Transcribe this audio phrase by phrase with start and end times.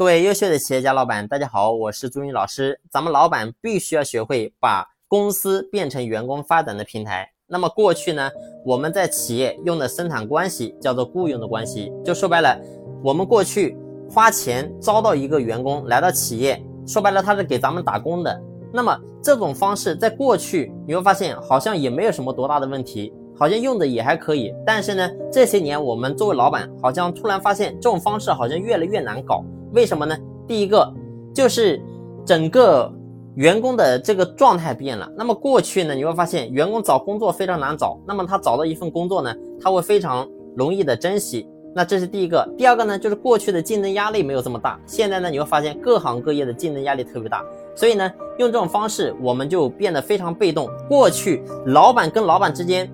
[0.00, 2.80] 各位优秀的企业家老板，大家好，我是朱云老师。
[2.90, 7.30] 咱们老板必须要学会把公司变成员工发展的平台。
[7.46, 8.30] 那么过去呢，
[8.64, 12.58] 我们在企业用的生产关系叫做雇佣的关系，就说白了，
[13.04, 13.76] 我们过去
[14.08, 18.42] 花钱招到一个员工来到企业，说白了他是给咱们打工的。
[18.72, 24.50] 那么这种方式在过去你会发现好像也没有什么多大的问题，好像用的也还可以。
[24.64, 29.44] 但是呢，这些年我们作为老板，好像突然发现这种方式好像越来越难搞。
[29.72, 30.16] 为什么呢？
[30.46, 30.92] 第一个
[31.32, 31.80] 就是
[32.24, 32.92] 整个
[33.36, 35.08] 员工的这个状态变了。
[35.16, 37.98] 那么过去呢，你会发现员工找工作非常难找。
[38.06, 41.46] 那么他找到一份工作呢，他会非常容易的珍惜。
[41.72, 42.44] 那这是第一个。
[42.58, 44.76] 第二个呢，就是过去的竞争压力没有这么大。
[44.84, 47.44] 现在呢，你会发现各行各业的竞争压力特别大。
[47.76, 50.68] 所以呢，用这种方式我们就变得非常被动。
[50.88, 52.90] 过去老板跟老板之间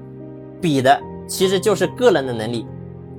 [0.60, 2.66] 比的其实就是个人的能力。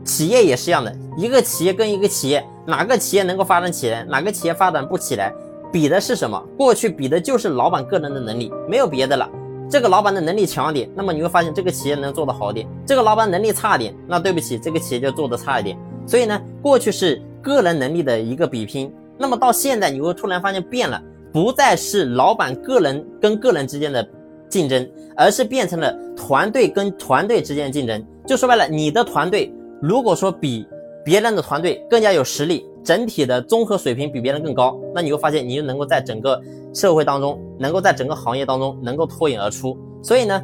[0.03, 2.47] 企业也是一样的，一个企业跟一个企业。
[2.67, 5.33] 哪个企业能够发展起来，哪个企业发展不起来，
[5.71, 6.37] 比的是什么？
[6.57, 9.29] 过去比的就是老板个人的能力，没有别的了。
[9.69, 15.77] 这个老板的能力强一点，那么你会发现这个企业能做得好一点；这个老板能力差一点，那对不起，这个企业就做得差一点。
[16.05, 24.05] 所以呢，过去是个人能力的一个比拼，那么到现在你会突然发现变了，不再是老板个人跟个人之间的
[24.49, 28.05] 竞争，而是变成了团队跟团队之间的竞争。
[28.25, 30.67] 就说白了，你的团队如果说比。
[31.07, 36.37] 别人的团队更加有实力，整体的综合水平比别人更高，那你会发现你就能够在整个
[36.73, 39.77] 社会当中，能够在整个行业当中能够脱颖而出。
[40.03, 40.43] 所以呢，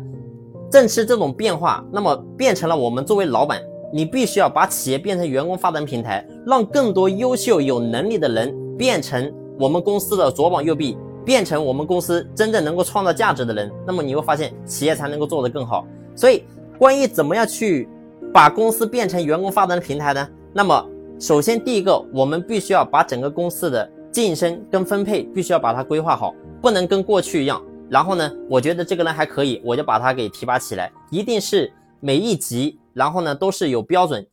[0.71, 3.61] 正是这种变化，那么变成了我们作为老板，
[3.91, 13.69] 你必须要把企业变成员工发展平台，让更多优秀有能力的人变成我们公司的左膀右臂，变成我们公司真正能够创造价值的人。
[13.85, 15.85] 那么你会发现企业才能够做得更好。
[16.15, 16.45] 所以，
[16.79, 17.89] 关于怎么样去
[18.33, 20.25] 把公司变成员工发展的平台呢？
[20.55, 20.87] 那么，
[21.19, 27.59] 首先第一个，我们必须要把整个公司的晋升跟分配必须要把它规划好，不能跟过去一样。
[27.89, 34.25] 然后呢，我觉得这个人还可以，我就把他给提拔起来，一定是每一级，然后呢都是有标准，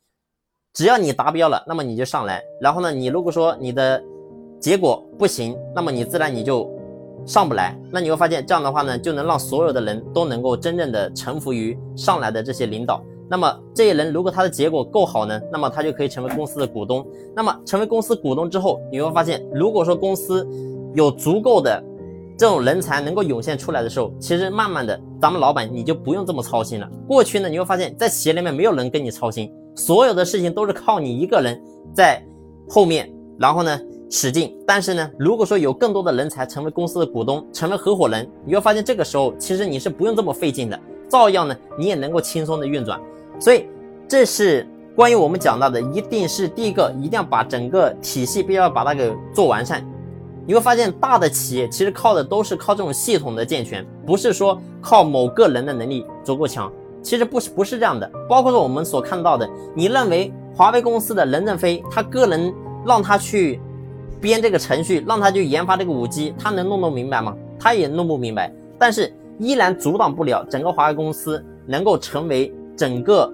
[0.74, 2.42] 只要你达标了，那么你就上来。
[2.60, 4.02] 然后呢，你如果说你的
[4.58, 6.70] 结果不行，那么你自然你就
[7.24, 7.74] 上不来。
[7.90, 13.02] 那你会发现这样的话呢，就能让所有的人都能够真正的臣服于上来的这些领导。
[13.30, 17.06] 那么这些人如果他的结果够好呢，那么他就可以成为公司的股东。
[17.36, 20.44] 那么成为公司股东之后，你会发现，如果说公司
[20.94, 21.80] 有足够的
[22.36, 26.90] 这种人才能够涌现出来的时候，其实慢慢的，咱们老板你就不用这么操心了。
[27.06, 31.62] 过去呢，你会发现在企业里面没有人跟你操心，所有的事情都是靠你一个人
[31.94, 32.20] 在
[32.68, 33.08] 后面，
[33.38, 33.80] 然后呢
[34.10, 34.52] 使劲。
[34.66, 40.76] 但是呢，如果说有更多的人才成为公司的股东，成为合伙人，你会发现这个时候其实你是不用这么费劲的，
[41.08, 43.00] 照样呢你也能够轻松的运转。
[43.40, 43.66] 所以，
[44.06, 49.82] 这是关于我们讲到的，一定是第一个，一定要把整个体系必要把它给做完善。
[50.46, 56.70] 你会发现，大的企业其实靠的都是靠这种系统的健全，不是说靠某个人的能力足够强。
[57.02, 58.10] 其实不是不是这样的。
[58.28, 62.52] 包括说我们所看到的，你认为华为公司的任正非他个人
[62.84, 63.58] 让他去
[64.20, 67.34] 编这个程序，让他去研发这个五 G，他能弄弄明白吗？
[67.58, 68.52] 他也弄不明白。
[68.78, 72.52] 但是依然阻挡不了整个华为公司能够成为。
[72.80, 73.30] 整个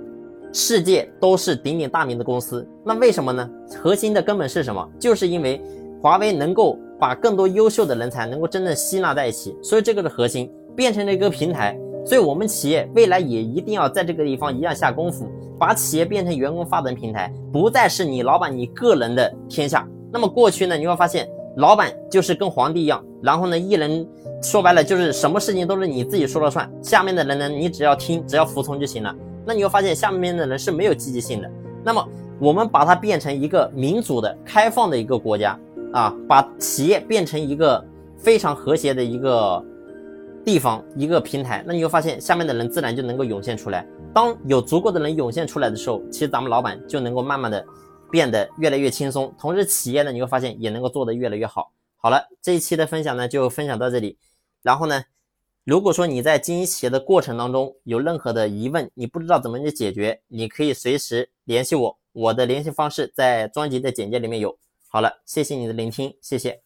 [0.53, 3.49] 世界都是鼎鼎大名的公司，那为什么呢？
[3.81, 4.85] 核心的根本是什么？
[4.99, 5.63] 就是因为
[6.03, 11.79] 华为能够把更多优秀的人才能够真正吸纳在一起，所以这个是核心，变成了一个平台。
[12.05, 15.29] 所以我们企业未来也一定要在这个地方一样下功夫，
[15.61, 19.89] 把企业变成员工发展平台，不再是你老板你个人的天下。
[20.11, 21.29] 那么过去呢，你会发现
[21.59, 24.05] 老板就是跟皇帝一样，然后呢，一人
[24.43, 29.15] 说白了就是什么事情都是你自己说了算，下面的人呢，你只要听，只要服从就行了。
[29.47, 31.51] 那你会发现下面的人是没有积极性的。
[31.85, 32.07] 那么
[32.41, 35.59] 我们把它变成一个民主的、开放的一个国家
[35.93, 37.83] 啊，把企业变成一个
[38.19, 39.65] 非常和谐的一个
[40.45, 41.63] 地方、一个平台。
[41.65, 43.87] 那你会发现下面的人自然就能够涌现出来。
[44.13, 47.65] 当有足够的人涌现出来的时候，其实咱们老板就能够慢慢的
[48.11, 51.71] 变得越来越轻松，同时企业呢，你会发现也能够做得越来越好。
[51.97, 54.19] 好了，这一期的分享呢就分享到这里，
[54.63, 55.05] 然后呢。
[55.67, 64.57] 如果说你在经营企业的过程当中有任何的疑问，你不知道怎么去解决，你可以随时联系我，我的联系方式在专辑的简介里面有。
[64.87, 66.66] 好了，谢谢你的聆听，谢谢。